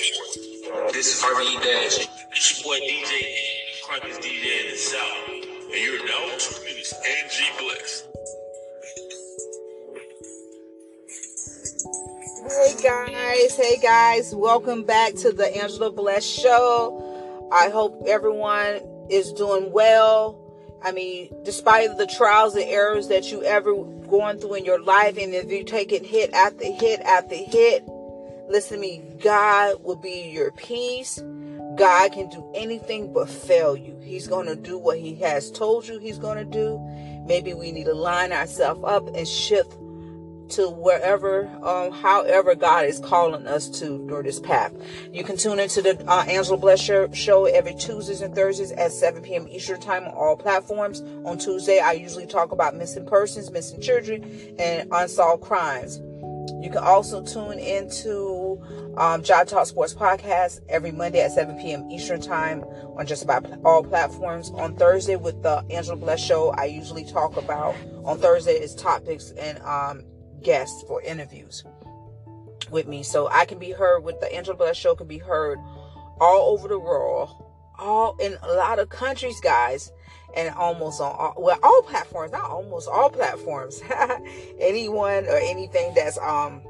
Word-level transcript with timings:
This 0.00 1.14
is 1.14 1.22
RB 1.22 1.62
Dash. 1.62 2.08
It's 2.32 2.64
your 2.64 2.72
boy 2.72 2.78
DJ 2.80 3.12
Crankers 3.84 4.16
DJ 4.16 4.64
in 4.64 4.70
the 4.70 4.76
South. 4.78 5.28
And 5.28 5.74
you're 5.74 6.06
now 6.06 6.38
tuning 6.38 6.78
in 6.78 6.82
to 6.82 6.96
NG 7.04 7.36
Bless. 7.58 8.08
Hey 12.48 12.82
guys, 12.82 13.56
hey 13.56 13.76
guys, 13.76 14.34
welcome 14.34 14.84
back 14.84 15.16
to 15.16 15.32
the 15.32 15.54
Angela 15.54 15.92
Bless 15.92 16.24
Show. 16.24 17.50
I 17.52 17.68
hope 17.68 18.02
everyone 18.06 18.80
is 19.10 19.34
doing 19.34 19.70
well. 19.70 20.38
I 20.82 20.92
mean, 20.92 21.30
despite 21.44 21.98
the 21.98 22.06
trials 22.06 22.54
and 22.54 22.64
errors 22.64 23.08
that 23.08 23.30
you 23.30 23.42
ever 23.42 23.74
going 23.74 24.38
through 24.38 24.54
in 24.54 24.64
your 24.64 24.82
life, 24.82 25.18
and 25.18 25.34
if 25.34 25.50
you 25.50 25.62
take 25.62 25.92
it 25.92 26.06
hit 26.06 26.32
after 26.32 26.64
hit 26.64 27.00
after 27.00 27.34
hit, 27.34 27.84
listen 28.50 28.76
to 28.76 28.80
me, 28.80 29.02
God 29.22 29.82
will 29.82 29.96
be 29.96 30.30
your 30.30 30.50
peace. 30.52 31.22
God 31.76 32.12
can 32.12 32.28
do 32.28 32.50
anything 32.54 33.12
but 33.12 33.30
fail 33.30 33.76
you. 33.76 33.98
He's 34.02 34.26
going 34.26 34.46
to 34.46 34.56
do 34.56 34.76
what 34.76 34.98
He 34.98 35.14
has 35.16 35.50
told 35.50 35.86
you 35.86 35.98
He's 35.98 36.18
going 36.18 36.38
to 36.38 36.44
do. 36.44 36.78
Maybe 37.26 37.54
we 37.54 37.72
need 37.72 37.84
to 37.84 37.94
line 37.94 38.32
ourselves 38.32 38.82
up 38.84 39.06
and 39.14 39.26
shift 39.26 39.76
to 40.50 40.68
wherever, 40.68 41.46
um, 41.62 41.92
however 41.92 42.56
God 42.56 42.86
is 42.86 42.98
calling 42.98 43.46
us 43.46 43.68
to 43.78 44.04
during 44.08 44.26
this 44.26 44.40
path. 44.40 44.72
You 45.12 45.22
can 45.22 45.36
tune 45.36 45.60
into 45.60 45.80
the 45.80 46.02
uh, 46.10 46.24
Angela 46.24 46.56
Bless 46.56 46.80
show 46.82 47.44
every 47.44 47.74
Tuesdays 47.74 48.20
and 48.20 48.34
Thursdays 48.34 48.72
at 48.72 48.90
7 48.90 49.22
p.m. 49.22 49.46
Eastern 49.48 49.80
Time 49.80 50.04
on 50.04 50.10
all 50.10 50.36
platforms. 50.36 51.02
On 51.24 51.38
Tuesday, 51.38 51.78
I 51.78 51.92
usually 51.92 52.26
talk 52.26 52.50
about 52.50 52.74
missing 52.74 53.06
persons, 53.06 53.50
missing 53.52 53.80
children, 53.80 54.24
and 54.58 54.88
unsolved 54.90 55.44
crimes. 55.44 56.00
You 56.60 56.68
can 56.68 56.78
also 56.78 57.22
tune 57.22 57.58
into 57.58 58.39
um, 58.96 59.22
Job 59.22 59.46
Talk 59.46 59.66
Sports 59.66 59.94
Podcast 59.94 60.60
every 60.68 60.90
Monday 60.90 61.20
at 61.20 61.32
7 61.32 61.56
p.m. 61.58 61.90
Eastern 61.90 62.20
Time 62.20 62.64
on 62.96 63.06
just 63.06 63.22
about 63.22 63.46
all 63.64 63.82
platforms. 63.82 64.50
On 64.50 64.74
Thursday 64.76 65.16
with 65.16 65.42
the 65.42 65.64
Angela 65.70 65.96
Bless 65.96 66.22
Show, 66.22 66.50
I 66.50 66.64
usually 66.64 67.04
talk 67.04 67.36
about 67.36 67.74
on 68.04 68.18
Thursday 68.18 68.52
is 68.52 68.74
topics 68.74 69.32
and 69.38 69.58
um, 69.62 70.04
guests 70.42 70.82
for 70.86 71.00
interviews 71.02 71.64
with 72.70 72.86
me. 72.86 73.02
So 73.02 73.28
I 73.28 73.44
can 73.44 73.58
be 73.58 73.70
heard 73.70 74.00
with 74.04 74.20
the 74.20 74.32
Angela 74.34 74.56
Bless 74.56 74.76
Show 74.76 74.94
can 74.94 75.06
be 75.06 75.18
heard 75.18 75.58
all 76.20 76.52
over 76.52 76.68
the 76.68 76.78
world, 76.78 77.30
all 77.78 78.16
in 78.20 78.36
a 78.42 78.52
lot 78.52 78.78
of 78.78 78.88
countries, 78.88 79.40
guys, 79.40 79.92
and 80.36 80.54
almost 80.54 81.00
on 81.00 81.14
all, 81.16 81.34
well 81.38 81.58
all 81.62 81.82
platforms, 81.82 82.32
not 82.32 82.50
almost 82.50 82.88
all 82.88 83.10
platforms. 83.10 83.80
Anyone 84.60 85.26
or 85.26 85.38
anything 85.38 85.92
that's 85.94 86.18
um 86.18 86.62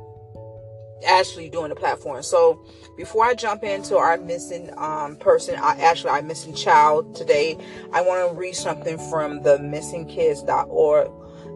actually 1.06 1.48
doing 1.48 1.70
the 1.70 1.74
platform. 1.74 2.22
So 2.22 2.64
before 2.96 3.24
I 3.24 3.34
jump 3.34 3.62
into 3.62 3.96
our 3.96 4.16
missing 4.18 4.70
um, 4.76 5.16
person, 5.16 5.56
I, 5.56 5.76
actually 5.78 6.10
our 6.10 6.22
missing 6.22 6.54
child 6.54 7.14
today, 7.14 7.56
I 7.92 8.02
want 8.02 8.30
to 8.30 8.36
read 8.36 8.54
something 8.54 8.98
from 9.10 9.42
the 9.42 9.58
missingkids.org. 9.58 11.10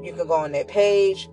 You 0.04 0.12
can 0.12 0.26
go 0.26 0.34
on 0.34 0.52
their 0.52 0.64
page 0.64 1.28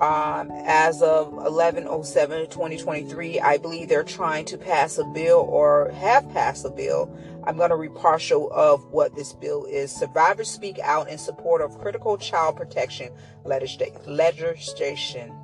um, 0.00 0.50
as 0.64 1.02
of 1.02 1.32
1107 1.32 2.48
2023 2.50 3.40
i 3.40 3.56
believe 3.56 3.88
they're 3.88 4.04
trying 4.04 4.44
to 4.44 4.58
pass 4.58 4.98
a 4.98 5.04
bill 5.04 5.46
or 5.48 5.90
have 5.92 6.28
passed 6.30 6.64
a 6.64 6.70
bill 6.70 7.12
i'm 7.46 7.56
going 7.56 7.70
to 7.70 7.76
read 7.76 7.94
partial 7.94 8.50
of 8.52 8.84
what 8.86 9.14
this 9.16 9.32
bill 9.32 9.64
is 9.64 9.90
survivors 9.90 10.50
speak 10.50 10.78
out 10.80 11.08
in 11.08 11.18
support 11.18 11.60
of 11.60 11.78
critical 11.78 12.16
child 12.16 12.56
protection 12.56 13.10
legislation 13.44 15.34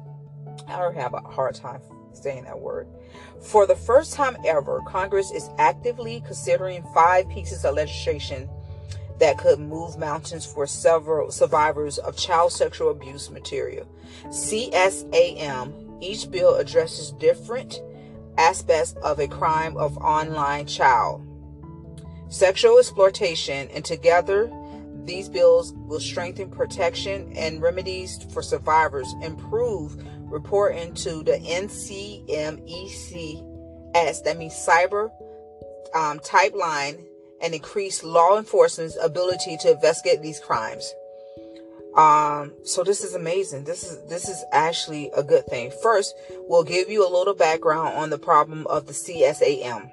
i 0.68 0.92
have 0.94 1.14
a 1.14 1.20
hard 1.20 1.54
time 1.54 1.80
saying 2.14 2.44
that 2.44 2.58
word 2.58 2.86
for 3.40 3.66
the 3.66 3.76
first 3.76 4.14
time 4.14 4.36
ever 4.46 4.80
congress 4.86 5.30
is 5.30 5.50
actively 5.58 6.22
considering 6.26 6.82
five 6.94 7.28
pieces 7.28 7.64
of 7.64 7.74
legislation 7.74 8.48
that 9.18 9.38
could 9.38 9.60
move 9.60 9.98
mountains 9.98 10.44
for 10.44 10.66
several 10.66 11.30
survivors 11.30 11.98
of 11.98 12.16
child 12.16 12.52
sexual 12.52 12.90
abuse 12.90 13.30
material. 13.30 13.86
CSAM, 14.26 16.02
each 16.02 16.30
bill 16.30 16.56
addresses 16.56 17.12
different 17.12 17.80
aspects 18.36 18.94
of 19.02 19.20
a 19.20 19.28
crime 19.28 19.76
of 19.76 19.96
online 19.98 20.66
child 20.66 21.26
sexual 22.28 22.78
exploitation, 22.78 23.68
and 23.68 23.84
together 23.84 24.50
these 25.04 25.28
bills 25.28 25.72
will 25.74 26.00
strengthen 26.00 26.50
protection 26.50 27.32
and 27.36 27.62
remedies 27.62 28.24
for 28.32 28.42
survivors, 28.42 29.14
improve 29.22 30.02
reporting 30.30 30.94
to 30.94 31.22
the 31.22 31.38
NCMECS, 31.38 32.24
that 34.24 34.36
means 34.36 34.54
Cyber 34.54 35.10
um, 35.94 36.18
Type 36.20 36.54
Line 36.54 36.98
and 37.42 37.54
increase 37.54 38.02
law 38.02 38.38
enforcement's 38.38 38.96
ability 39.02 39.56
to 39.58 39.72
investigate 39.72 40.22
these 40.22 40.40
crimes. 40.40 40.92
Um, 41.96 42.52
so 42.64 42.82
this 42.82 43.04
is 43.04 43.14
amazing. 43.14 43.64
This 43.64 43.84
is 43.84 44.02
this 44.08 44.28
is 44.28 44.44
actually 44.50 45.10
a 45.16 45.22
good 45.22 45.46
thing. 45.46 45.70
First, 45.82 46.14
we'll 46.48 46.64
give 46.64 46.88
you 46.88 47.06
a 47.06 47.12
little 47.16 47.34
background 47.34 47.96
on 47.96 48.10
the 48.10 48.18
problem 48.18 48.66
of 48.66 48.86
the 48.86 48.92
CSAM. 48.92 49.90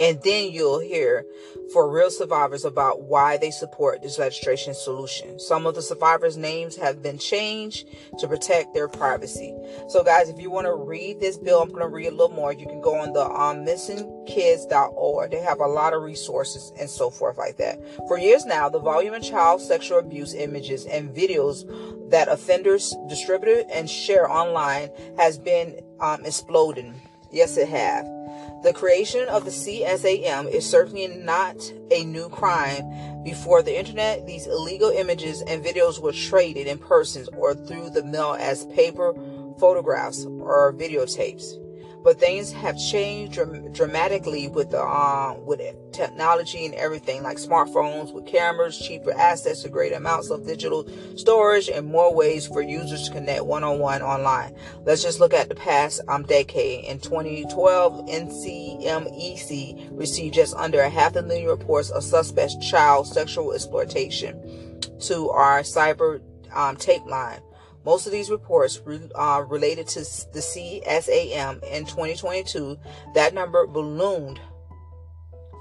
And 0.00 0.20
then 0.22 0.50
you'll 0.50 0.80
hear 0.80 1.24
for 1.72 1.90
real 1.90 2.10
survivors 2.10 2.64
about 2.64 3.02
why 3.02 3.36
they 3.36 3.50
support 3.50 4.02
this 4.02 4.18
legislation 4.18 4.74
solution. 4.74 5.38
Some 5.38 5.66
of 5.66 5.74
the 5.74 5.82
survivors' 5.82 6.36
names 6.36 6.76
have 6.76 7.02
been 7.02 7.18
changed 7.18 7.86
to 8.18 8.26
protect 8.26 8.74
their 8.74 8.88
privacy. 8.88 9.54
So, 9.88 10.02
guys, 10.02 10.28
if 10.28 10.38
you 10.38 10.50
want 10.50 10.66
to 10.66 10.74
read 10.74 11.20
this 11.20 11.38
bill, 11.38 11.62
I'm 11.62 11.68
going 11.68 11.82
to 11.82 11.88
read 11.88 12.08
a 12.08 12.10
little 12.10 12.34
more. 12.34 12.52
You 12.52 12.66
can 12.66 12.80
go 12.80 12.96
on 12.96 13.12
the 13.12 13.24
um, 13.24 13.64
missingkids.org. 13.64 15.30
They 15.30 15.40
have 15.40 15.60
a 15.60 15.66
lot 15.66 15.94
of 15.94 16.02
resources 16.02 16.72
and 16.78 16.90
so 16.90 17.10
forth 17.10 17.38
like 17.38 17.56
that. 17.58 17.78
For 18.08 18.18
years 18.18 18.44
now, 18.44 18.68
the 18.68 18.80
volume 18.80 19.14
of 19.14 19.22
child 19.22 19.60
sexual 19.60 19.98
abuse 19.98 20.34
images 20.34 20.86
and 20.86 21.14
videos 21.14 21.64
that 22.10 22.28
offenders 22.28 22.94
distribute 23.08 23.66
and 23.72 23.88
share 23.88 24.30
online 24.30 24.90
has 25.16 25.38
been 25.38 25.80
um, 26.00 26.24
exploding. 26.24 27.00
Yes, 27.30 27.56
it 27.56 27.68
have. 27.68 28.13
The 28.62 28.72
creation 28.72 29.28
of 29.28 29.44
the 29.44 29.50
CSAM 29.50 30.50
is 30.50 30.68
certainly 30.68 31.06
not 31.08 31.56
a 31.90 32.04
new 32.04 32.28
crime. 32.28 33.22
Before 33.24 33.62
the 33.62 33.78
internet, 33.78 34.26
these 34.26 34.46
illegal 34.46 34.90
images 34.90 35.42
and 35.42 35.64
videos 35.64 36.00
were 36.00 36.12
traded 36.12 36.66
in 36.66 36.78
persons 36.78 37.28
or 37.36 37.54
through 37.54 37.90
the 37.90 38.04
mail 38.04 38.36
as 38.38 38.66
paper 38.66 39.14
photographs 39.58 40.24
or 40.24 40.72
videotapes 40.72 41.63
but 42.04 42.20
things 42.20 42.52
have 42.52 42.78
changed 42.78 43.32
dram- 43.32 43.72
dramatically 43.72 44.46
with 44.48 44.70
the 44.70 44.80
um 44.80 45.44
with 45.46 45.60
technology 45.90 46.66
and 46.66 46.74
everything 46.74 47.22
like 47.22 47.38
smartphones 47.38 48.12
with 48.12 48.26
cameras 48.26 48.78
cheaper 48.78 49.12
access 49.12 49.62
to 49.62 49.68
great 49.68 49.92
amounts 49.92 50.30
of 50.30 50.46
digital 50.46 50.86
storage 51.16 51.68
and 51.68 51.86
more 51.86 52.14
ways 52.14 52.46
for 52.46 52.60
users 52.60 53.08
to 53.08 53.14
connect 53.14 53.44
one-on-one 53.46 54.02
online. 54.02 54.54
Let's 54.84 55.02
just 55.02 55.18
look 55.18 55.32
at 55.32 55.48
the 55.48 55.54
past 55.54 56.02
um 56.08 56.24
decade. 56.24 56.84
In 56.84 57.00
2012 57.00 58.06
ncmec 58.06 59.98
received 59.98 60.34
just 60.34 60.54
under 60.56 60.80
a 60.80 60.90
half 60.90 61.16
a 61.16 61.22
million 61.22 61.48
reports 61.48 61.90
of 61.90 62.04
suspect 62.04 62.60
child 62.60 63.06
sexual 63.06 63.52
exploitation 63.52 64.78
to 65.00 65.30
our 65.30 65.62
cyber 65.62 66.20
um, 66.52 66.76
tape 66.76 67.04
line 67.06 67.40
most 67.84 68.06
of 68.06 68.12
these 68.12 68.30
reports 68.30 68.80
uh, 69.14 69.44
related 69.48 69.86
to 69.88 70.00
the 70.00 70.40
CSAM 70.40 71.62
in 71.64 71.84
2022. 71.84 72.78
That 73.14 73.34
number 73.34 73.66
ballooned 73.66 74.40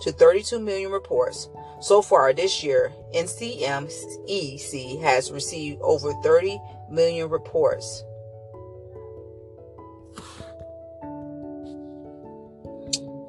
to 0.01 0.11
32 0.11 0.59
million 0.59 0.91
reports. 0.91 1.49
So 1.81 2.01
far 2.01 2.33
this 2.33 2.63
year, 2.63 2.91
NCMEC 3.13 5.01
has 5.01 5.31
received 5.31 5.81
over 5.81 6.13
30 6.23 6.59
million 6.89 7.29
reports. 7.29 8.03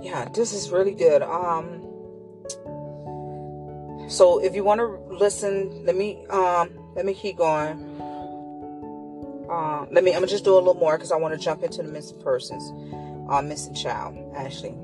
Yeah, 0.00 0.28
this 0.34 0.52
is 0.52 0.70
really 0.70 0.94
good. 0.94 1.22
Um 1.22 1.80
so 4.08 4.38
if 4.38 4.54
you 4.54 4.62
want 4.62 4.80
to 4.80 4.86
listen, 5.14 5.84
let 5.84 5.96
me 5.96 6.24
um 6.26 6.70
let 6.94 7.06
me 7.06 7.14
keep 7.14 7.38
going. 7.38 8.03
Let 9.90 10.04
me. 10.04 10.12
I'm 10.12 10.18
gonna 10.18 10.26
just 10.26 10.44
do 10.44 10.54
a 10.54 10.56
little 10.56 10.74
more 10.74 10.96
because 10.96 11.12
I 11.12 11.16
want 11.16 11.34
to 11.34 11.40
jump 11.40 11.62
into 11.62 11.82
the 11.82 11.88
missing 11.88 12.20
persons, 12.20 12.70
um, 13.28 13.48
missing 13.48 13.74
child. 13.74 14.16
Actually, 14.36 14.74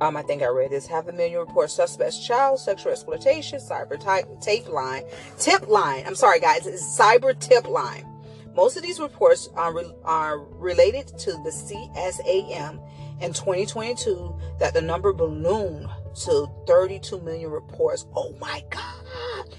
um, 0.00 0.16
I 0.16 0.22
think 0.22 0.42
I 0.42 0.46
read 0.46 0.70
this. 0.70 0.86
Half 0.86 1.08
a 1.08 1.12
million 1.12 1.38
report 1.38 1.70
suspects 1.70 2.24
child 2.26 2.60
sexual 2.60 2.92
exploitation, 2.92 3.58
cyber 3.60 3.98
type, 3.98 4.26
tape 4.40 4.68
line, 4.68 5.04
tip 5.38 5.68
line. 5.68 6.04
I'm 6.06 6.14
sorry, 6.14 6.40
guys. 6.40 6.66
It's 6.66 6.82
cyber 6.98 7.38
tip 7.38 7.68
line. 7.68 8.06
Most 8.54 8.78
of 8.78 8.82
these 8.82 8.98
reports 8.98 9.50
are, 9.54 9.74
re- 9.74 9.92
are 10.04 10.38
related 10.38 11.08
to 11.18 11.32
the 11.32 11.50
CSAM 11.50 12.80
in 13.20 13.32
2022 13.34 14.34
that 14.58 14.72
the 14.72 14.80
number 14.80 15.12
ballooned 15.12 15.86
to 16.24 16.48
32 16.66 17.20
million 17.20 17.50
reports. 17.50 18.06
Oh 18.16 18.34
my 18.40 18.64
God. 18.70 19.54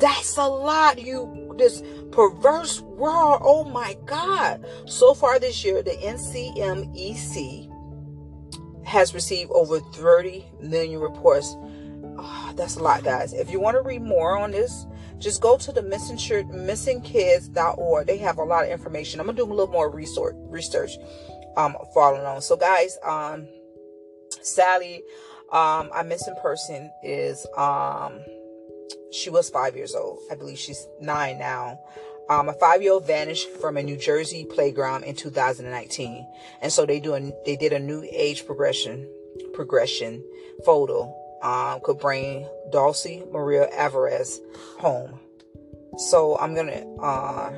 That's 0.00 0.36
a 0.36 0.46
lot. 0.46 1.00
You, 1.00 1.32
this 1.56 1.82
perverse 2.12 2.80
world. 2.80 3.40
Oh 3.42 3.64
my 3.64 3.96
God. 4.06 4.64
So 4.86 5.14
far 5.14 5.38
this 5.38 5.64
year, 5.64 5.82
the 5.82 5.92
NCMEC 5.92 7.68
has 8.84 9.14
received 9.14 9.50
over 9.52 9.80
30 9.80 10.44
million 10.60 11.00
reports. 11.00 11.56
Oh, 12.18 12.52
that's 12.56 12.76
a 12.76 12.82
lot, 12.82 13.04
guys. 13.04 13.32
If 13.32 13.50
you 13.50 13.60
want 13.60 13.76
to 13.76 13.82
read 13.82 14.02
more 14.02 14.36
on 14.36 14.50
this, 14.50 14.86
just 15.18 15.40
go 15.40 15.56
to 15.58 15.72
the 15.72 15.82
missing 15.82 16.16
missingkids.org. 16.16 18.06
They 18.06 18.18
have 18.18 18.38
a 18.38 18.44
lot 18.44 18.64
of 18.64 18.70
information. 18.70 19.20
I'm 19.20 19.26
gonna 19.26 19.36
do 19.36 19.44
a 19.44 19.52
little 19.52 19.68
more 19.68 19.90
research 19.90 20.96
um 21.56 21.76
following 21.94 22.24
on. 22.24 22.40
So 22.42 22.56
guys, 22.56 22.98
um 23.04 23.46
Sally, 24.42 25.02
um, 25.52 25.90
a 25.94 26.04
missing 26.04 26.34
person 26.42 26.90
is 27.02 27.46
um 27.56 28.20
she 29.12 29.30
was 29.30 29.50
five 29.50 29.76
years 29.76 29.94
old. 29.94 30.20
I 30.30 30.34
believe 30.34 30.58
she's 30.58 30.86
nine 31.00 31.38
now. 31.38 31.80
Um, 32.28 32.48
a 32.48 32.52
five-year-old 32.52 33.08
vanished 33.08 33.48
from 33.48 33.76
a 33.76 33.82
New 33.82 33.96
Jersey 33.96 34.44
playground 34.44 35.02
in 35.02 35.16
2019, 35.16 36.24
and 36.62 36.72
so 36.72 36.86
they 36.86 37.00
do 37.00 37.14
a, 37.14 37.32
they 37.44 37.56
did 37.56 37.72
a 37.72 37.78
new 37.80 38.06
age 38.08 38.46
progression 38.46 39.08
progression 39.52 40.22
photo 40.64 41.12
um, 41.42 41.80
could 41.80 41.98
bring 41.98 42.46
Dulce 42.70 43.06
Maria 43.32 43.68
Alvarez 43.72 44.40
home. 44.78 45.18
So 45.96 46.38
I'm 46.38 46.54
gonna 46.54 46.84
uh, 47.00 47.50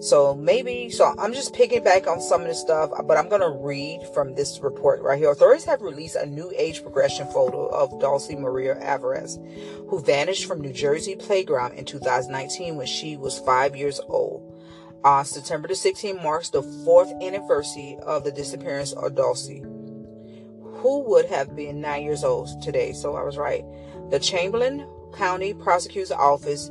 so 0.00 0.34
maybe, 0.34 0.88
so 0.88 1.14
I'm 1.18 1.34
just 1.34 1.52
picking 1.52 1.84
back 1.84 2.06
on 2.06 2.22
some 2.22 2.40
of 2.40 2.48
the 2.48 2.54
stuff, 2.54 2.90
but 3.04 3.18
I'm 3.18 3.28
going 3.28 3.42
to 3.42 3.50
read 3.50 4.00
from 4.14 4.34
this 4.34 4.58
report 4.60 5.02
right 5.02 5.18
here. 5.18 5.30
Authorities 5.30 5.66
have 5.66 5.82
released 5.82 6.16
a 6.16 6.24
new 6.24 6.50
age 6.56 6.82
progression 6.82 7.26
photo 7.26 7.66
of 7.66 8.00
Dulce 8.00 8.30
Maria 8.30 8.80
Alvarez, 8.80 9.38
who 9.88 10.00
vanished 10.00 10.46
from 10.46 10.62
New 10.62 10.72
Jersey 10.72 11.16
playground 11.16 11.74
in 11.74 11.84
2019 11.84 12.76
when 12.76 12.86
she 12.86 13.18
was 13.18 13.38
five 13.40 13.76
years 13.76 14.00
old. 14.08 14.46
On 15.04 15.22
September 15.24 15.68
the 15.68 15.74
16th 15.74 16.22
marks 16.22 16.48
the 16.48 16.62
fourth 16.62 17.12
anniversary 17.22 17.98
of 18.02 18.24
the 18.24 18.32
disappearance 18.32 18.92
of 18.92 19.14
Dulce, 19.14 19.48
who 19.48 21.04
would 21.08 21.26
have 21.26 21.54
been 21.54 21.82
nine 21.82 22.04
years 22.04 22.24
old 22.24 22.62
today. 22.62 22.94
So 22.94 23.16
I 23.16 23.22
was 23.22 23.36
right. 23.36 23.64
The 24.08 24.18
Chamberlain 24.18 24.86
County 25.14 25.52
Prosecutor's 25.52 26.10
Office 26.10 26.70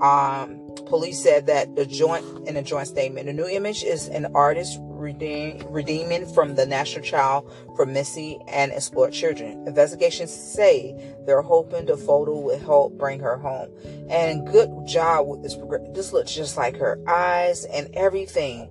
um, 0.00 0.63
police 0.86 1.22
said 1.22 1.46
that 1.46 1.76
the 1.76 1.86
joint 1.86 2.24
in 2.48 2.56
a 2.56 2.62
joint 2.62 2.88
statement, 2.88 3.26
the 3.26 3.32
new 3.32 3.46
image 3.46 3.82
is 3.82 4.08
an 4.08 4.26
artist 4.34 4.78
redeem, 4.82 5.62
redeeming 5.68 6.26
from 6.32 6.54
the 6.54 6.66
National 6.66 7.04
Child 7.04 7.50
for 7.76 7.86
Missy 7.86 8.38
and 8.48 8.72
Exploited 8.72 9.14
Children. 9.14 9.66
Investigations 9.66 10.32
say 10.32 11.14
they're 11.26 11.42
hoping 11.42 11.86
the 11.86 11.96
photo 11.96 12.38
will 12.38 12.58
help 12.58 12.96
bring 12.98 13.20
her 13.20 13.36
home. 13.36 13.70
And 14.08 14.46
good 14.46 14.70
job 14.86 15.26
with 15.26 15.42
this. 15.42 15.56
This 15.94 16.12
looks 16.12 16.34
just 16.34 16.56
like 16.56 16.76
her 16.76 17.00
eyes 17.08 17.64
and 17.66 17.88
everything. 17.94 18.70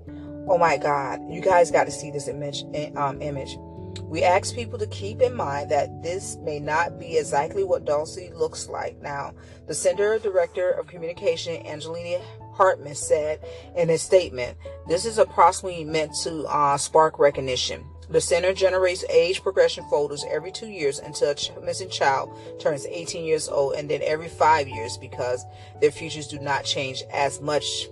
Oh 0.49 0.57
my 0.57 0.77
God! 0.77 1.21
You 1.29 1.41
guys 1.41 1.71
got 1.71 1.85
to 1.85 1.91
see 1.91 2.11
this 2.11 2.27
image. 2.27 2.63
Um, 2.95 3.21
image. 3.21 3.57
We 4.01 4.23
ask 4.23 4.55
people 4.55 4.79
to 4.79 4.87
keep 4.87 5.21
in 5.21 5.35
mind 5.35 5.71
that 5.71 6.03
this 6.03 6.37
may 6.37 6.59
not 6.59 6.99
be 6.99 7.17
exactly 7.17 7.63
what 7.63 7.85
Dulce 7.85 8.31
looks 8.33 8.67
like. 8.67 9.01
Now, 9.01 9.33
the 9.67 9.73
Center 9.73 10.19
Director 10.19 10.71
of 10.71 10.87
Communication, 10.87 11.65
Angelina 11.65 12.23
Hartmann, 12.53 12.95
said 12.95 13.39
in 13.75 13.89
a 13.89 13.97
statement, 13.97 14.57
this 14.87 15.05
is 15.05 15.17
approximately 15.17 15.83
meant 15.83 16.13
to 16.23 16.45
uh, 16.45 16.77
spark 16.77 17.19
recognition. 17.19 17.85
The 18.09 18.21
center 18.21 18.53
generates 18.53 19.05
age 19.09 19.41
progression 19.41 19.85
photos 19.89 20.25
every 20.29 20.51
two 20.51 20.67
years 20.67 20.99
until 20.99 21.31
a 21.31 21.61
missing 21.61 21.89
child 21.89 22.37
turns 22.59 22.85
18 22.85 23.23
years 23.23 23.47
old 23.47 23.73
and 23.75 23.89
then 23.89 24.01
every 24.03 24.27
five 24.27 24.67
years 24.67 24.97
because 24.97 25.45
their 25.81 25.91
futures 25.91 26.27
do 26.27 26.37
not 26.39 26.65
change 26.65 27.03
as 27.11 27.41
much 27.41 27.87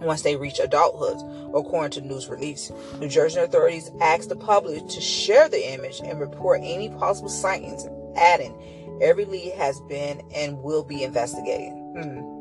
once 0.00 0.22
they 0.22 0.36
reach 0.36 0.58
adulthood, 0.58 1.18
according 1.54 1.90
to 1.92 2.00
news 2.00 2.28
release. 2.28 2.70
New 2.98 3.08
Jersey 3.08 3.40
authorities 3.40 3.90
asked 4.00 4.28
the 4.28 4.36
public 4.36 4.86
to 4.88 5.00
share 5.00 5.48
the 5.48 5.72
image 5.72 6.00
and 6.04 6.20
report 6.20 6.60
any 6.62 6.88
possible 6.90 7.28
sightings, 7.28 7.86
adding, 8.16 8.54
every 9.00 9.24
lead 9.24 9.52
has 9.54 9.80
been 9.82 10.22
and 10.34 10.62
will 10.62 10.84
be 10.84 11.02
investigated. 11.02 11.72
Hmm. 11.72 12.34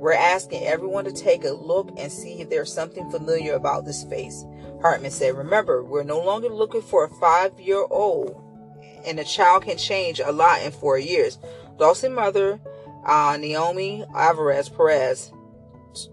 We're 0.00 0.12
asking 0.12 0.64
everyone 0.64 1.04
to 1.06 1.12
take 1.12 1.44
a 1.44 1.50
look 1.50 1.90
and 1.98 2.10
see 2.10 2.40
if 2.40 2.50
there's 2.50 2.72
something 2.72 3.10
familiar 3.10 3.54
about 3.54 3.84
this 3.84 4.04
face. 4.04 4.44
Hartmann 4.80 5.10
said, 5.10 5.36
Remember, 5.36 5.82
we're 5.82 6.04
no 6.04 6.20
longer 6.20 6.48
looking 6.48 6.82
for 6.82 7.04
a 7.04 7.10
five 7.16 7.58
year 7.58 7.84
old, 7.90 8.40
and 9.04 9.18
a 9.18 9.24
child 9.24 9.64
can 9.64 9.76
change 9.76 10.20
a 10.20 10.30
lot 10.30 10.62
in 10.62 10.70
four 10.70 10.98
years. 10.98 11.38
Dawson's 11.78 12.14
mother, 12.14 12.60
uh, 13.04 13.36
Naomi 13.40 14.04
Alvarez 14.14 14.68
Perez, 14.68 15.32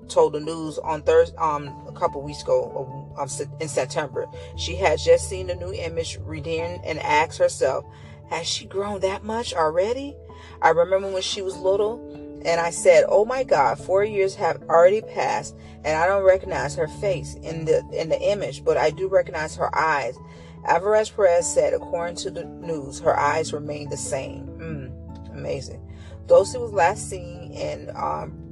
told 0.07 0.33
the 0.33 0.39
news 0.39 0.77
on 0.79 1.01
Thursday, 1.03 1.37
um, 1.37 1.67
a 1.87 1.91
couple 1.91 2.21
weeks 2.21 2.41
ago, 2.41 3.11
in 3.59 3.67
September. 3.67 4.27
She 4.57 4.75
had 4.75 4.99
just 4.99 5.29
seen 5.29 5.47
the 5.47 5.55
new 5.55 5.73
image 5.73 6.19
redeemed 6.23 6.81
and 6.85 6.99
asked 6.99 7.37
herself, 7.37 7.85
"Has 8.29 8.47
she 8.47 8.65
grown 8.65 8.99
that 9.01 9.23
much 9.23 9.53
already?" 9.53 10.15
I 10.61 10.69
remember 10.69 11.11
when 11.11 11.21
she 11.21 11.41
was 11.41 11.57
little, 11.57 11.99
and 12.45 12.59
I 12.61 12.69
said, 12.69 13.05
"Oh 13.09 13.25
my 13.25 13.43
God, 13.43 13.79
four 13.79 14.03
years 14.03 14.35
have 14.35 14.61
already 14.69 15.01
passed, 15.01 15.55
and 15.83 15.97
I 15.97 16.07
don't 16.07 16.23
recognize 16.23 16.75
her 16.75 16.87
face 16.87 17.35
in 17.35 17.65
the 17.65 17.85
in 17.91 18.09
the 18.09 18.21
image, 18.21 18.63
but 18.63 18.77
I 18.77 18.89
do 18.89 19.07
recognize 19.07 19.55
her 19.55 19.73
eyes." 19.75 20.17
Alvarez 20.65 21.09
Perez 21.11 21.45
said, 21.45 21.73
according 21.73 22.15
to 22.17 22.31
the 22.31 22.43
news, 22.43 22.99
her 22.99 23.17
eyes 23.17 23.53
remain 23.53 23.87
the 23.89 23.97
same. 23.97 24.47
Mm, 24.57 25.35
amazing. 25.35 25.79
Dulce 26.25 26.55
was 26.55 26.73
last 26.73 27.07
seen 27.07 27.51
in 27.51 27.91
um, 27.95 28.44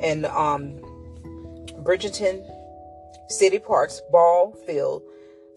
in 0.00 0.24
um, 0.26 0.80
Bridgeton 1.82 2.44
City 3.28 3.58
Park's 3.58 4.00
ball 4.10 4.52
field 4.66 5.02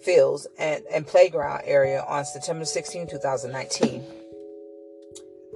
fields 0.01 0.47
and, 0.57 0.83
and 0.94 1.06
playground 1.06 1.62
area 1.65 2.03
on 2.07 2.25
September 2.25 2.65
16, 2.65 3.07
2019. 3.07 4.03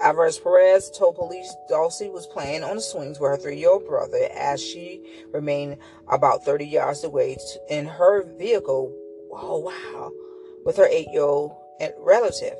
Alvarez 0.01 0.39
Perez 0.39 0.91
told 0.91 1.15
police 1.15 1.55
Dulce 1.69 2.01
was 2.11 2.27
playing 2.27 2.63
on 2.63 2.75
the 2.75 2.81
swings 2.81 3.19
with 3.19 3.31
her 3.31 3.37
three-year-old 3.37 3.87
brother 3.87 4.27
as 4.35 4.61
she 4.61 5.01
remained 5.31 5.77
about 6.09 6.43
30 6.43 6.65
yards 6.65 7.03
away 7.03 7.37
in 7.69 7.85
her 7.85 8.23
vehicle. 8.23 8.93
Oh, 9.31 9.59
wow. 9.59 10.11
With 10.65 10.77
her 10.77 10.87
eight-year-old 10.87 11.55
relative. 11.99 12.57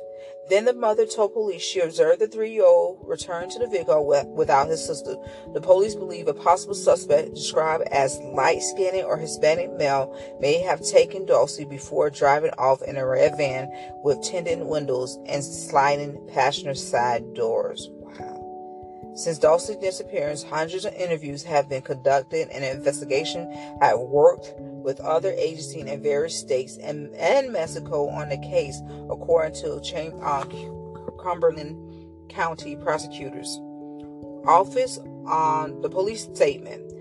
Then 0.48 0.66
the 0.66 0.74
mother 0.74 1.06
told 1.06 1.32
police 1.32 1.62
she 1.62 1.80
observed 1.80 2.20
the 2.20 2.26
three 2.26 2.52
year 2.52 2.66
old 2.66 2.98
return 3.02 3.48
to 3.50 3.58
the 3.58 3.66
vehicle 3.66 4.04
without 4.34 4.68
his 4.68 4.84
sister. 4.84 5.16
The 5.54 5.60
police 5.60 5.94
believe 5.94 6.28
a 6.28 6.34
possible 6.34 6.74
suspect, 6.74 7.34
described 7.34 7.84
as 7.90 8.18
light 8.18 8.62
skinned 8.62 9.04
or 9.04 9.16
Hispanic 9.16 9.72
male, 9.72 10.14
may 10.40 10.60
have 10.60 10.82
taken 10.82 11.24
Dulce 11.24 11.64
before 11.64 12.10
driving 12.10 12.52
off 12.58 12.82
in 12.82 12.96
a 12.96 13.06
red 13.06 13.36
van 13.38 13.70
with 14.02 14.22
tinted 14.22 14.60
windows 14.60 15.18
and 15.26 15.42
sliding 15.42 16.20
passenger 16.32 16.74
side 16.74 17.34
doors. 17.34 17.90
Since 19.14 19.38
Dulce's 19.38 19.76
disappearance, 19.76 20.42
hundreds 20.42 20.84
of 20.84 20.94
interviews 20.94 21.44
have 21.44 21.68
been 21.68 21.82
conducted 21.82 22.48
and 22.48 22.64
an 22.64 22.76
investigation 22.76 23.48
has 23.80 23.96
worked 23.96 24.54
with 24.84 25.00
other 25.00 25.32
agencies 25.32 25.86
in 25.86 26.02
various 26.02 26.38
states 26.38 26.76
and, 26.76 27.08
and 27.14 27.52
Mexico 27.52 28.08
on 28.08 28.28
the 28.28 28.36
case, 28.36 28.78
according 29.10 29.54
to 29.54 29.80
Cham- 29.80 30.20
uh, 30.22 30.44
Cumberland 31.22 31.74
County 32.28 32.76
prosecutors. 32.76 33.58
Office 34.46 34.98
on 35.26 35.80
the 35.80 35.88
police 35.88 36.24
statement. 36.24 36.92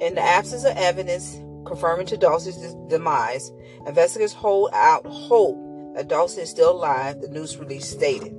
In 0.00 0.14
the 0.14 0.22
absence 0.22 0.64
of 0.64 0.76
evidence 0.76 1.40
confirming 1.66 2.06
to 2.06 2.16
Dulce's 2.16 2.74
demise, 2.88 3.50
investigators 3.86 4.32
hold 4.32 4.70
out 4.72 5.04
hope 5.04 5.58
that 5.96 6.08
Dulce 6.08 6.38
is 6.38 6.48
still 6.48 6.70
alive, 6.70 7.20
the 7.20 7.28
news 7.28 7.56
release 7.56 7.88
stated. 7.88 8.34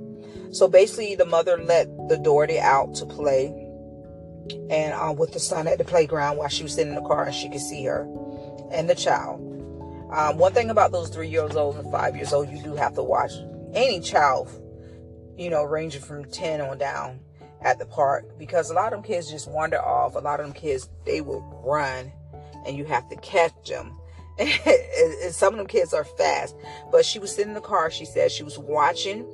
So 0.50 0.66
basically, 0.66 1.14
the 1.14 1.26
mother 1.26 1.58
let 1.58 1.88
the 2.08 2.16
daughter 2.16 2.58
out 2.60 2.94
to 2.96 3.06
play 3.06 3.48
and 4.70 4.94
uh, 4.94 5.12
with 5.12 5.32
the 5.32 5.40
son 5.40 5.66
at 5.66 5.78
the 5.78 5.84
playground 5.84 6.36
while 6.36 6.48
she 6.48 6.62
was 6.62 6.74
sitting 6.74 6.94
in 6.94 7.02
the 7.02 7.08
car 7.08 7.24
and 7.24 7.34
she 7.34 7.48
could 7.48 7.60
see 7.60 7.84
her 7.84 8.06
and 8.74 8.88
the 8.88 8.94
child. 8.94 9.40
Um, 10.12 10.38
one 10.38 10.52
thing 10.52 10.70
about 10.70 10.92
those 10.92 11.08
three 11.08 11.28
years 11.28 11.56
old 11.56 11.76
and 11.76 11.90
five 11.90 12.14
years 12.16 12.32
old, 12.32 12.48
you 12.48 12.62
do 12.62 12.74
have 12.74 12.94
to 12.94 13.02
watch 13.02 13.32
any 13.72 14.00
child, 14.00 14.48
you 15.36 15.50
know, 15.50 15.64
ranging 15.64 16.02
from 16.02 16.24
10 16.24 16.60
on 16.60 16.78
down 16.78 17.20
at 17.62 17.78
the 17.78 17.86
park 17.86 18.38
because 18.38 18.70
a 18.70 18.74
lot 18.74 18.92
of 18.92 18.98
them 18.98 19.02
kids 19.02 19.30
just 19.30 19.50
wander 19.50 19.80
off. 19.80 20.14
A 20.14 20.18
lot 20.18 20.40
of 20.40 20.46
them 20.46 20.54
kids, 20.54 20.88
they 21.04 21.20
will 21.20 21.40
run 21.64 22.12
and 22.66 22.76
you 22.76 22.84
have 22.84 23.08
to 23.08 23.16
catch 23.16 23.68
them. 23.68 23.98
and 24.38 25.32
some 25.32 25.54
of 25.54 25.58
them 25.58 25.66
kids 25.66 25.94
are 25.94 26.04
fast. 26.04 26.56
But 26.90 27.04
she 27.04 27.18
was 27.18 27.34
sitting 27.34 27.50
in 27.50 27.54
the 27.54 27.60
car. 27.60 27.90
She 27.90 28.04
said 28.04 28.30
she 28.30 28.42
was 28.42 28.58
watching 28.58 29.26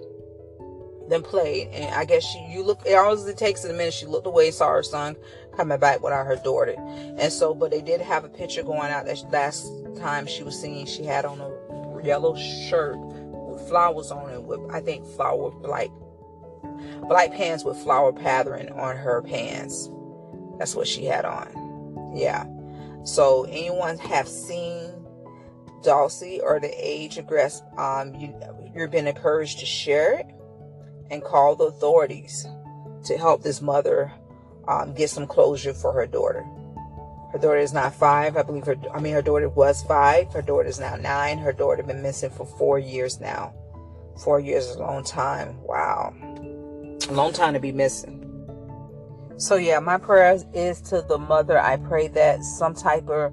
then 1.10 1.22
played. 1.22 1.68
And 1.68 1.94
I 1.94 2.04
guess 2.04 2.24
she, 2.24 2.38
you 2.50 2.62
look, 2.62 2.82
it 2.86 3.36
takes 3.36 3.64
a 3.64 3.72
minute, 3.72 3.92
she 3.92 4.06
looked 4.06 4.26
away, 4.26 4.50
saw 4.50 4.70
her 4.70 4.82
son 4.82 5.16
coming 5.56 5.78
back 5.78 6.02
without 6.02 6.26
her 6.26 6.36
daughter. 6.36 6.74
And 6.78 7.32
so, 7.32 7.54
but 7.54 7.70
they 7.70 7.82
did 7.82 8.00
have 8.00 8.24
a 8.24 8.28
picture 8.28 8.62
going 8.62 8.90
out 8.90 9.06
that 9.06 9.22
last 9.30 9.70
time 9.98 10.26
she 10.26 10.42
was 10.42 10.58
seen, 10.58 10.86
she 10.86 11.04
had 11.04 11.24
on 11.24 11.40
a 11.40 12.04
yellow 12.04 12.36
shirt 12.36 12.96
with 12.96 13.68
flowers 13.68 14.10
on 14.10 14.30
it, 14.30 14.42
with, 14.42 14.60
I 14.70 14.80
think, 14.80 15.04
flower, 15.04 15.50
like, 15.60 15.90
black 17.08 17.32
pants 17.32 17.64
with 17.64 17.76
flower 17.78 18.12
pattern 18.12 18.70
on 18.70 18.96
her 18.96 19.22
pants. 19.22 19.90
That's 20.58 20.74
what 20.74 20.86
she 20.86 21.04
had 21.04 21.24
on. 21.24 22.12
Yeah. 22.14 22.46
So 23.04 23.44
anyone 23.44 23.98
have 23.98 24.28
seen 24.28 24.92
Dulce 25.82 26.40
or 26.42 26.60
the 26.60 26.72
age 26.76 27.18
aggressive, 27.18 27.66
um, 27.78 28.14
you, 28.14 28.34
you're 28.74 28.88
being 28.88 29.06
encouraged 29.06 29.60
to 29.60 29.66
share 29.66 30.20
it 30.20 30.26
and 31.10 31.22
call 31.22 31.56
the 31.56 31.64
authorities 31.64 32.46
to 33.04 33.16
help 33.16 33.42
this 33.42 33.60
mother 33.60 34.12
um, 34.68 34.94
get 34.94 35.10
some 35.10 35.26
closure 35.26 35.74
for 35.74 35.92
her 35.92 36.06
daughter. 36.06 36.44
Her 37.32 37.38
daughter 37.38 37.58
is 37.58 37.72
not 37.72 37.94
five. 37.94 38.36
I 38.36 38.42
believe 38.42 38.66
her, 38.66 38.76
I 38.92 39.00
mean, 39.00 39.14
her 39.14 39.22
daughter 39.22 39.48
was 39.48 39.82
five. 39.84 40.32
Her 40.32 40.42
daughter 40.42 40.68
is 40.68 40.80
now 40.80 40.96
nine. 40.96 41.38
Her 41.38 41.52
daughter 41.52 41.82
been 41.82 42.02
missing 42.02 42.30
for 42.30 42.44
four 42.44 42.78
years 42.78 43.20
now. 43.20 43.54
Four 44.24 44.40
years 44.40 44.66
is 44.66 44.76
a 44.76 44.80
long 44.80 45.04
time. 45.04 45.56
Wow. 45.62 46.14
A 47.08 47.12
long 47.12 47.32
time 47.32 47.54
to 47.54 47.60
be 47.60 47.72
missing. 47.72 48.16
So 49.36 49.56
yeah, 49.56 49.78
my 49.78 49.96
prayer 49.96 50.36
is 50.52 50.80
to 50.82 51.02
the 51.02 51.18
mother. 51.18 51.58
I 51.58 51.76
pray 51.76 52.08
that 52.08 52.42
some 52.42 52.74
type 52.74 53.08
of 53.08 53.32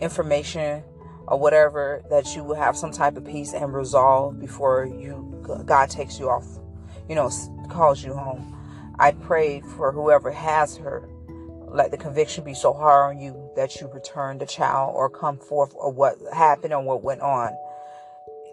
information 0.00 0.82
or 1.26 1.38
whatever 1.38 2.02
that 2.10 2.36
you 2.36 2.44
will 2.44 2.54
have 2.56 2.76
some 2.76 2.92
type 2.92 3.16
of 3.16 3.24
peace 3.24 3.52
and 3.54 3.72
resolve 3.72 4.38
before 4.38 4.84
you 4.84 5.32
God 5.64 5.88
takes 5.90 6.18
you 6.18 6.28
off, 6.28 6.44
you 7.08 7.14
know, 7.14 7.30
calls 7.68 8.04
you 8.04 8.14
home. 8.14 8.52
I 8.98 9.12
pray 9.12 9.60
for 9.60 9.92
whoever 9.92 10.30
has 10.30 10.76
her, 10.78 11.08
let 11.68 11.90
the 11.90 11.96
conviction 11.96 12.44
be 12.44 12.54
so 12.54 12.72
hard 12.72 13.16
on 13.16 13.22
you 13.22 13.50
that 13.56 13.80
you 13.80 13.88
return 13.88 14.38
the 14.38 14.46
child 14.46 14.94
or 14.96 15.10
come 15.10 15.38
forth 15.38 15.72
or 15.74 15.92
what 15.92 16.16
happened 16.32 16.72
or 16.72 16.82
what 16.82 17.02
went 17.02 17.20
on. 17.20 17.54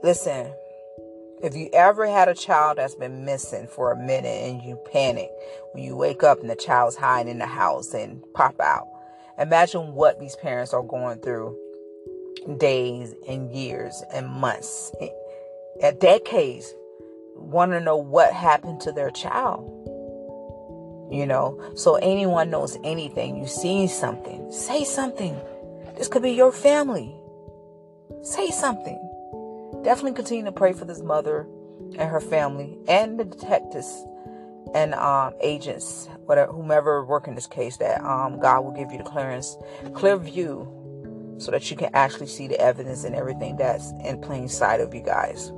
Listen, 0.03 0.53
if 1.41 1.55
you 1.55 1.69
ever 1.73 2.05
had 2.07 2.27
a 2.27 2.33
child 2.33 2.77
that's 2.77 2.95
been 2.95 3.25
missing 3.25 3.67
for 3.67 3.91
a 3.91 3.97
minute 3.97 4.27
and 4.27 4.61
you 4.61 4.77
panic 4.91 5.29
when 5.71 5.83
you 5.83 5.95
wake 5.95 6.23
up 6.23 6.41
and 6.41 6.49
the 6.49 6.55
child's 6.55 6.95
hiding 6.95 7.31
in 7.31 7.39
the 7.39 7.45
house 7.45 7.93
and 7.93 8.23
pop 8.33 8.59
out, 8.59 8.87
imagine 9.37 9.93
what 9.93 10.19
these 10.19 10.35
parents 10.37 10.73
are 10.73 10.83
going 10.83 11.19
through 11.19 11.57
days 12.57 13.13
and 13.27 13.53
years 13.53 14.03
and 14.13 14.27
months, 14.27 14.91
and 15.81 15.99
decades, 15.99 16.73
want 17.43 17.71
to 17.71 17.79
know 17.79 17.97
what 17.97 18.33
happened 18.33 18.81
to 18.81 18.91
their 18.91 19.11
child. 19.11 19.69
You 21.11 21.27
know, 21.27 21.61
so 21.75 21.95
anyone 21.95 22.49
knows 22.49 22.77
anything, 22.83 23.37
you 23.37 23.47
see 23.47 23.87
something, 23.87 24.51
say 24.51 24.83
something. 24.83 25.39
This 25.95 26.07
could 26.07 26.23
be 26.23 26.31
your 26.31 26.51
family. 26.51 27.13
Say 28.23 28.49
something. 28.49 28.99
Definitely 29.83 30.13
continue 30.13 30.45
to 30.45 30.51
pray 30.51 30.73
for 30.73 30.85
this 30.85 31.01
mother 31.01 31.45
and 31.99 32.09
her 32.09 32.21
family 32.21 32.79
and 32.87 33.19
the 33.19 33.25
detectives 33.25 34.05
and 34.73 34.95
um, 34.95 35.33
agents, 35.41 36.09
whatever, 36.25 36.51
whomever 36.51 37.05
work 37.05 37.27
in 37.27 37.35
this 37.35 37.47
case, 37.47 37.77
that 37.77 38.01
um, 38.01 38.39
God 38.39 38.61
will 38.61 38.71
give 38.71 38.91
you 38.91 38.97
the 38.97 39.03
clearance, 39.03 39.55
clear 39.93 40.17
view 40.17 40.67
so 41.37 41.51
that 41.51 41.69
you 41.69 41.77
can 41.77 41.89
actually 41.93 42.27
see 42.27 42.47
the 42.47 42.59
evidence 42.59 43.03
and 43.03 43.15
everything 43.15 43.57
that's 43.57 43.91
in 44.03 44.19
plain 44.21 44.47
sight 44.47 44.79
of 44.79 44.93
you 44.95 45.01
guys. 45.01 45.51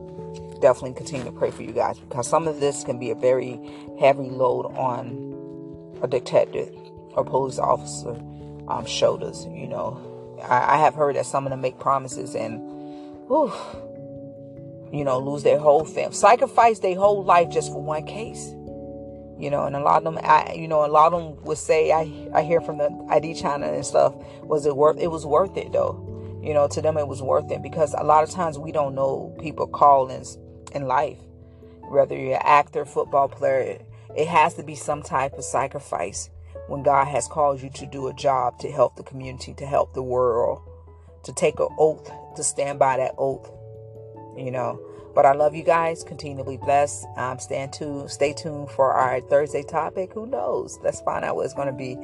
Definitely 0.66 0.94
continue 0.94 1.26
to 1.26 1.32
pray 1.32 1.52
for 1.52 1.62
you 1.62 1.74
guys 1.74 2.00
because 2.00 2.28
some 2.28 2.48
of 2.48 2.60
this 2.60 2.84
can 2.84 2.98
be 2.98 3.12
a 3.12 3.16
very 3.16 3.60
heavy 4.00 4.32
load 4.32 4.66
on 4.76 6.00
a 6.02 6.08
detective 6.08 6.74
or 7.12 7.24
police 7.24 7.60
officer 7.60 8.20
um, 8.68 8.84
shoulders. 8.88 9.46
You 9.46 9.68
know, 9.68 10.40
I, 10.42 10.74
I 10.74 10.78
have 10.78 10.96
heard 10.96 11.18
that 11.18 11.28
some 11.28 11.46
of 11.46 11.52
them 11.52 11.62
make 11.62 11.78
promises 11.78 12.34
and, 12.34 12.58
whew, 13.28 13.54
you 14.92 15.04
know, 15.04 15.20
lose 15.20 15.44
their 15.44 15.60
whole 15.60 15.86
family, 15.86 16.16
sacrifice 16.16 16.80
their 16.80 16.96
whole 16.96 17.24
life 17.24 17.52
just 17.52 17.72
for 17.72 17.84
one 17.84 18.08
case 18.08 18.52
you 19.38 19.50
know 19.52 19.66
and 19.66 19.76
a 19.76 19.80
lot 19.82 19.98
of 19.98 20.04
them 20.06 20.18
I, 20.24 20.54
you 20.54 20.68
know 20.68 20.84
a 20.86 20.88
lot 20.88 21.12
of 21.12 21.22
them 21.22 21.44
would 21.44 21.58
say 21.58 21.92
i 21.92 22.10
i 22.34 22.42
hear 22.42 22.62
from 22.62 22.78
the 22.78 22.90
id 23.10 23.34
channel 23.36 23.70
and 23.70 23.86
stuff 23.86 24.16
was 24.44 24.66
it 24.66 24.78
worth 24.78 24.98
it 24.98 25.08
was 25.08 25.26
worth 25.26 25.58
it 25.58 25.74
though 25.74 26.40
you 26.42 26.54
know 26.54 26.70
to 26.70 26.82
them 26.82 26.96
it 26.96 27.06
was 27.06 27.22
worth 27.22 27.52
it 27.52 27.62
because 27.62 27.94
a 27.98 28.06
lot 28.06 28.24
of 28.24 28.30
times 28.30 28.58
we 28.58 28.72
don't 28.72 28.96
know 28.96 29.36
people 29.42 29.68
callings 29.68 30.38
in 30.76 30.88
life 30.88 31.18
whether 31.90 32.16
you're 32.16 32.36
an 32.36 32.42
actor 32.44 32.86
football 32.86 33.28
player 33.28 33.80
it 34.16 34.28
has 34.28 34.54
to 34.54 34.64
be 34.64 34.76
some 34.76 35.02
type 35.02 35.34
of 35.34 35.44
sacrifice 35.44 36.30
when 36.68 36.84
god 36.84 37.06
has 37.06 37.28
called 37.28 37.62
you 37.62 37.70
to 37.70 37.86
do 37.86 38.08
a 38.08 38.14
job 38.14 38.58
to 38.60 38.72
help 38.72 38.96
the 38.96 39.04
community 39.04 39.54
to 39.54 39.66
help 39.66 39.94
the 39.94 40.04
world 40.04 40.62
to 41.24 41.34
take 41.34 41.60
an 41.60 41.70
oath 41.80 42.12
to 42.36 42.44
stand 42.44 42.78
by 42.78 42.98
that 42.98 43.14
oath 43.18 43.50
you 44.38 44.52
know 44.52 44.80
but 45.16 45.26
I 45.26 45.32
love 45.32 45.56
you 45.56 45.64
guys. 45.64 46.04
Continue 46.04 46.44
to 46.44 46.50
be 46.50 46.58
blessed. 46.58 47.06
Um, 47.16 47.40
stand 47.40 47.72
tuned. 47.72 48.12
Stay 48.12 48.34
tuned 48.34 48.70
for 48.70 48.92
our 48.92 49.22
Thursday 49.22 49.64
topic. 49.64 50.12
Who 50.14 50.28
knows? 50.28 50.78
Let's 50.84 51.00
find 51.02 51.24
out 51.24 51.38
what 51.38 51.46
it's 51.46 51.54
going 51.54 51.70
to 51.70 51.74
be. 51.74 51.96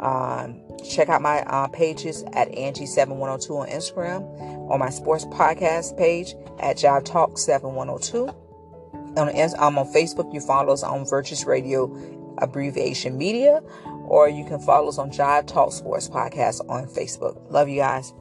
Um, 0.00 0.60
check 0.88 1.08
out 1.08 1.22
my 1.22 1.40
uh, 1.42 1.68
pages 1.68 2.22
at 2.32 2.50
Angie7102 2.52 3.50
on 3.50 3.68
Instagram, 3.68 4.70
on 4.70 4.78
my 4.78 4.90
sports 4.90 5.24
podcast 5.26 5.96
page 5.96 6.34
at 6.60 6.76
Job 6.76 7.04
Talk 7.04 7.38
7102. 7.38 8.28
On, 9.18 9.28
I'm 9.28 9.78
on 9.78 9.86
Facebook. 9.92 10.32
You 10.34 10.40
follow 10.40 10.72
us 10.72 10.82
on 10.82 11.06
Virtuous 11.06 11.44
Radio 11.44 11.90
abbreviation 12.38 13.16
media, 13.16 13.62
or 14.06 14.28
you 14.28 14.44
can 14.44 14.58
follow 14.58 14.88
us 14.88 14.98
on 14.98 15.10
Jive 15.10 15.46
Talk 15.46 15.72
Sports 15.72 16.08
Podcast 16.08 16.60
on 16.68 16.86
Facebook. 16.86 17.50
Love 17.50 17.68
you 17.68 17.76
guys. 17.76 18.12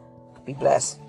Be 0.46 0.54
blessed. 0.54 1.00